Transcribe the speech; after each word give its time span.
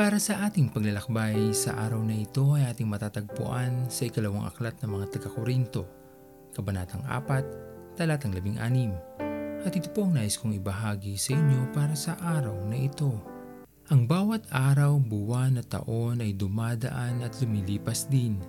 Para 0.00 0.16
sa 0.16 0.48
ating 0.48 0.72
paglalakbay 0.72 1.52
sa 1.52 1.76
araw 1.76 2.00
na 2.00 2.16
ito 2.16 2.56
ay 2.56 2.72
ating 2.72 2.88
matatagpuan 2.88 3.84
sa 3.92 4.08
ikalawang 4.08 4.48
aklat 4.48 4.72
ng 4.80 4.96
mga 4.96 5.06
taga-Korinto, 5.12 5.84
Kabanatang 6.56 7.04
4, 7.04 8.00
Talatang 8.00 8.32
16. 8.32 9.60
At 9.60 9.76
ito 9.76 9.92
po 9.92 10.08
ang 10.08 10.16
nais 10.16 10.40
kong 10.40 10.56
ibahagi 10.56 11.20
sa 11.20 11.36
inyo 11.36 11.68
para 11.76 11.92
sa 11.92 12.16
araw 12.16 12.64
na 12.64 12.80
ito. 12.80 13.12
Ang 13.92 14.08
bawat 14.08 14.48
araw, 14.48 14.96
buwan 14.96 15.60
at 15.60 15.68
taon 15.68 16.24
ay 16.24 16.32
dumadaan 16.32 17.20
at 17.20 17.36
lumilipas 17.36 18.08
din. 18.08 18.40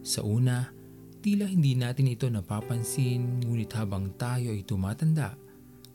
Sa 0.00 0.24
una, 0.24 0.72
tila 1.20 1.44
hindi 1.44 1.76
natin 1.76 2.08
ito 2.08 2.24
napapansin 2.32 3.44
ngunit 3.44 3.68
habang 3.76 4.16
tayo 4.16 4.48
ay 4.48 4.64
tumatanda, 4.64 5.36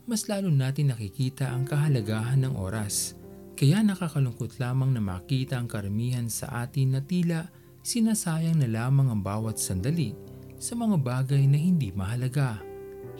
mas 0.06 0.30
lalo 0.30 0.46
natin 0.46 0.94
nakikita 0.94 1.50
ang 1.50 1.66
kahalagahan 1.66 2.46
ng 2.46 2.54
oras. 2.54 3.18
Kaya 3.52 3.84
nakakalungkot 3.84 4.56
lamang 4.56 4.96
na 4.96 5.02
makita 5.04 5.60
ang 5.60 5.68
karamihan 5.68 6.26
sa 6.26 6.64
atin 6.64 6.96
na 6.96 7.00
tila 7.04 7.46
sinasayang 7.84 8.58
na 8.58 8.68
lamang 8.70 9.12
ang 9.12 9.20
bawat 9.20 9.60
sandali 9.60 10.16
sa 10.56 10.78
mga 10.78 10.96
bagay 10.98 11.44
na 11.44 11.58
hindi 11.58 11.92
mahalaga. 11.92 12.62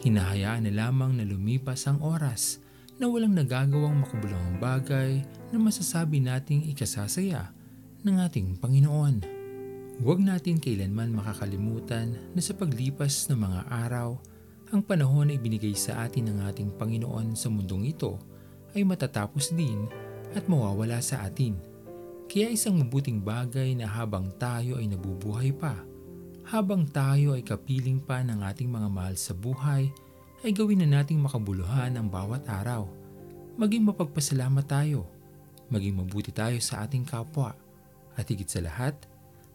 Hinahayaan 0.01 0.67
na 0.67 0.73
lamang 0.87 1.19
na 1.19 1.23
lumipas 1.27 1.85
ang 1.85 2.01
oras 2.01 2.63
na 2.97 3.05
walang 3.11 3.35
nagagawang 3.35 4.03
makabulong 4.03 4.57
bagay 4.57 5.21
na 5.53 5.57
masasabi 5.61 6.23
nating 6.23 6.65
ikasasaya 6.71 7.53
ng 8.03 8.15
ating 8.23 8.57
Panginoon. 8.57 9.15
Huwag 10.01 10.19
natin 10.19 10.57
kailanman 10.57 11.13
makakalimutan 11.13 12.17
na 12.33 12.41
sa 12.41 12.57
paglipas 12.57 13.29
ng 13.29 13.37
mga 13.37 13.61
araw, 13.69 14.17
ang 14.73 14.81
panahon 14.81 15.29
na 15.29 15.37
ibinigay 15.37 15.77
sa 15.77 16.01
atin 16.01 16.33
ng 16.33 16.49
ating 16.49 16.73
Panginoon 16.81 17.37
sa 17.37 17.53
mundong 17.53 17.85
ito 17.93 18.17
ay 18.73 18.81
matatapos 18.81 19.53
din 19.53 19.85
at 20.33 20.45
mawawala 20.49 20.99
sa 20.99 21.25
atin. 21.25 21.57
Kaya 22.29 22.49
isang 22.49 22.81
mabuting 22.81 23.21
bagay 23.21 23.77
na 23.77 23.85
habang 23.85 24.33
tayo 24.41 24.81
ay 24.81 24.89
nabubuhay 24.89 25.53
pa, 25.53 25.77
habang 26.43 26.83
tayo 26.89 27.37
ay 27.37 27.45
kapiling 27.45 28.01
pa 28.01 28.19
ng 28.25 28.41
ating 28.41 28.67
mga 28.67 28.89
mahal 28.89 29.15
sa 29.15 29.31
buhay, 29.31 29.93
ay 30.43 30.51
gawin 30.51 30.83
na 30.83 30.99
nating 30.99 31.21
makabuluhan 31.21 31.95
ang 31.95 32.11
bawat 32.11 32.43
araw. 32.49 32.89
Maging 33.55 33.87
mapagpasalamat 33.87 34.65
tayo, 34.65 35.07
maging 35.71 36.03
mabuti 36.03 36.33
tayo 36.33 36.57
sa 36.59 36.83
ating 36.83 37.05
kapwa, 37.07 37.55
at 38.17 38.25
higit 38.27 38.49
sa 38.49 38.59
lahat, 38.59 38.97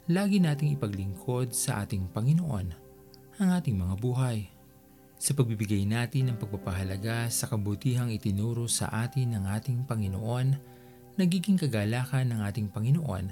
lagi 0.09 0.41
nating 0.41 0.79
ipaglingkod 0.79 1.53
sa 1.53 1.85
ating 1.85 2.09
Panginoon 2.15 2.89
ang 3.39 3.49
ating 3.55 3.79
mga 3.79 3.95
buhay. 4.03 4.58
Sa 5.19 5.35
pagbibigay 5.35 5.83
natin 5.83 6.31
ng 6.31 6.39
pagpapahalaga 6.39 7.27
sa 7.27 7.51
kabutihang 7.51 8.15
itinuro 8.15 8.71
sa 8.71 8.87
atin 9.03 9.35
ng 9.35 9.51
ating 9.51 9.83
Panginoon, 9.83 10.55
nagiging 11.19 11.59
kagalakan 11.59 12.31
ng 12.31 12.41
ating 12.47 12.71
Panginoon 12.71 13.27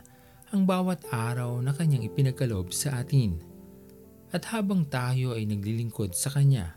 ang 0.50 0.62
bawat 0.66 1.06
araw 1.14 1.62
na 1.62 1.70
Kanyang 1.70 2.02
ipinagkaloob 2.10 2.74
sa 2.74 2.98
atin. 2.98 3.38
At 4.34 4.50
habang 4.50 4.82
tayo 4.90 5.38
ay 5.38 5.46
naglilingkod 5.46 6.10
sa 6.10 6.34
Kanya 6.34 6.74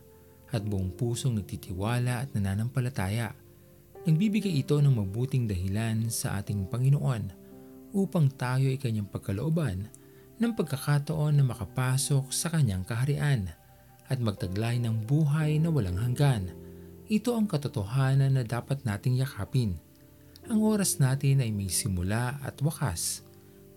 at 0.54 0.62
buong 0.62 0.94
pusong 0.94 1.42
nagtitiwala 1.42 2.22
at 2.22 2.30
nananampalataya, 2.38 3.34
nagbibigay 4.06 4.62
ito 4.62 4.78
ng 4.78 4.94
mabuting 4.94 5.50
dahilan 5.50 6.06
sa 6.14 6.38
ating 6.38 6.70
Panginoon 6.70 7.34
upang 7.98 8.30
tayo 8.30 8.70
ay 8.70 8.78
Kanyang 8.78 9.10
pagkalooban 9.10 9.90
ng 10.38 10.52
pagkakataon 10.54 11.42
na 11.42 11.44
makapasok 11.50 12.30
sa 12.30 12.54
Kanyang 12.54 12.86
kaharian 12.86 13.59
at 14.10 14.18
magtaglay 14.18 14.82
ng 14.82 15.06
buhay 15.06 15.62
na 15.62 15.70
walang 15.70 15.96
hanggan. 15.96 16.50
Ito 17.10 17.38
ang 17.38 17.46
katotohanan 17.46 18.38
na 18.38 18.44
dapat 18.46 18.86
nating 18.86 19.22
yakapin. 19.22 19.78
Ang 20.50 20.66
oras 20.66 20.98
natin 20.98 21.46
ay 21.46 21.54
may 21.54 21.70
simula 21.70 22.42
at 22.42 22.58
wakas. 22.66 23.22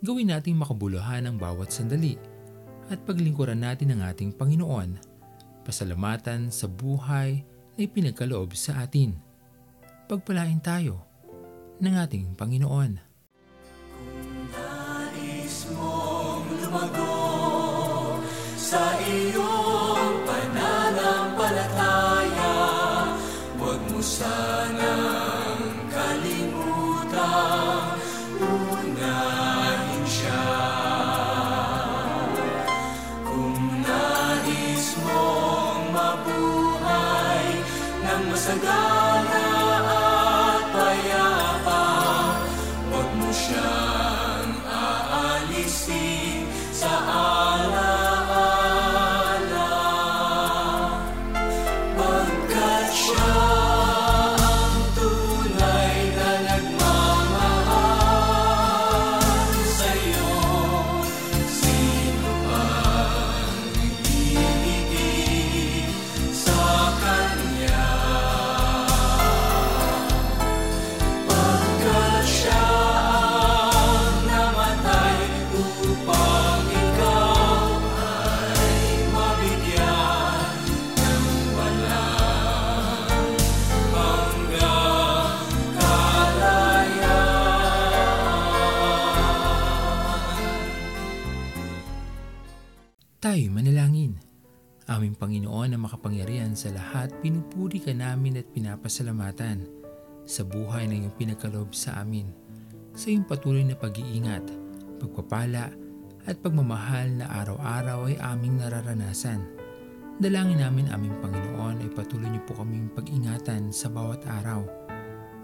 Gawin 0.01 0.33
nating 0.33 0.57
makabuluhan 0.57 1.29
ang 1.29 1.37
bawat 1.37 1.71
sandali 1.71 2.17
at 2.89 2.99
paglingkuran 3.05 3.61
natin 3.61 3.95
ang 3.95 4.09
ating 4.09 4.35
Panginoon. 4.35 4.99
Pasalamatan 5.63 6.51
sa 6.51 6.67
buhay 6.67 7.45
na 7.77 7.81
ipinagkaloob 7.85 8.53
sa 8.57 8.83
atin. 8.83 9.15
Pagpalain 10.11 10.61
tayo 10.61 11.07
ng 11.79 11.95
ating 12.03 12.35
Panginoon. 12.35 12.93
Nais 14.53 15.57
mong 15.73 16.47
lumago 16.67 17.15
sa 18.59 18.99
iyong 19.07 19.42
ng 38.53 38.61
masagana 38.61 39.49
at 39.89 40.65
payapa 40.77 41.85
Huwag 42.93 43.09
mo 43.17 43.31
siyang 43.33 44.53
aalisin. 44.69 46.45
Sa 46.77 46.93
alaala 46.93 47.32
Tayo 93.33 93.49
manalangin. 93.49 94.21
Aming 94.93 95.17
Panginoon 95.17 95.73
na 95.73 95.81
makapangyarihan 95.81 96.53
sa 96.53 96.69
lahat, 96.69 97.09
pinupuri 97.25 97.81
ka 97.81 97.89
namin 97.97 98.37
at 98.37 98.45
pinapasalamatan 98.53 99.65
sa 100.29 100.45
buhay 100.45 100.85
na 100.85 101.01
iyong 101.01 101.17
pinagkaloob 101.17 101.73
sa 101.73 101.97
amin. 102.05 102.29
Sa 102.93 103.09
iyong 103.09 103.25
patuloy 103.25 103.65
na 103.65 103.73
pag-iingat, 103.73 104.45
pagpapala 105.01 105.73
at 106.29 106.37
pagmamahal 106.45 107.09
na 107.09 107.33
araw-araw 107.41 108.13
ay 108.13 108.21
aming 108.21 108.61
nararanasan. 108.61 109.41
Dalangin 110.21 110.61
namin 110.61 110.93
aming 110.93 111.17
Panginoon 111.25 111.89
ay 111.89 111.89
patuloy 111.89 112.29
niyo 112.29 112.45
po 112.45 112.61
kaming 112.61 112.93
pag-ingatan 112.93 113.73
sa 113.73 113.89
bawat 113.89 114.29
araw. 114.29 114.61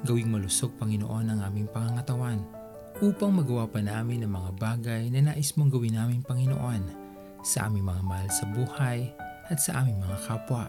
Gawing 0.05 0.29
malusog 0.29 0.77
Panginoon 0.77 1.33
ang 1.33 1.41
aming 1.41 1.73
pangangatawan 1.73 2.45
upang 3.01 3.33
magawa 3.33 3.65
pa 3.65 3.81
namin 3.81 4.29
ang 4.29 4.37
mga 4.37 4.51
bagay 4.61 5.09
na 5.09 5.33
nais 5.33 5.57
mong 5.57 5.73
gawin 5.73 5.97
namin 5.97 6.21
Panginoon 6.21 7.08
sa 7.43 7.67
aming 7.71 7.87
mga 7.87 8.03
mahal 8.05 8.29
sa 8.31 8.45
buhay 8.51 9.13
at 9.49 9.59
sa 9.59 9.83
aming 9.83 9.99
mga 10.03 10.19
kapwa. 10.27 10.69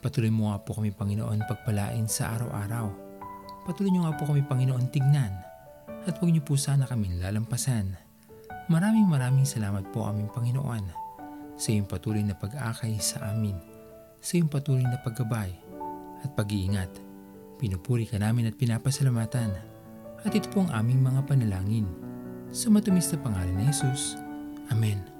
Patuloy 0.00 0.32
mo 0.32 0.50
nga 0.50 0.58
po 0.64 0.80
kami 0.80 0.90
Panginoon 0.96 1.44
pagpalain 1.44 2.08
sa 2.08 2.32
araw-araw. 2.36 2.88
Patuloy 3.68 3.92
niyo 3.92 4.08
nga 4.08 4.16
po 4.16 4.24
kami 4.24 4.40
Panginoon 4.42 4.88
tignan 4.88 5.32
at 6.08 6.16
huwag 6.16 6.32
niyo 6.32 6.40
po 6.40 6.56
sana 6.56 6.88
kami 6.88 7.20
lalampasan. 7.20 7.94
Maraming 8.72 9.04
maraming 9.04 9.44
salamat 9.44 9.92
po 9.92 10.08
aming 10.08 10.32
Panginoon 10.32 10.84
sa 11.60 11.68
iyong 11.76 11.84
patuloy 11.84 12.24
na 12.24 12.32
pag-akay 12.32 12.96
sa 12.96 13.28
amin, 13.28 13.58
sa 14.24 14.40
iyong 14.40 14.48
patuloy 14.48 14.86
na 14.86 14.96
paggabay 15.04 15.52
at 16.24 16.30
pag-iingat. 16.32 16.88
Pinupuri 17.60 18.08
ka 18.08 18.16
namin 18.16 18.48
at 18.48 18.56
pinapasalamatan 18.56 19.52
at 20.24 20.32
ito 20.32 20.48
po 20.48 20.64
ang 20.64 20.72
aming 20.72 21.04
mga 21.04 21.20
panalangin. 21.28 21.84
Sa 22.50 22.72
matumis 22.72 23.12
na 23.12 23.20
pangalan 23.20 23.54
ni 23.60 23.68
Jesus. 23.68 24.16
Amen. 24.72 25.19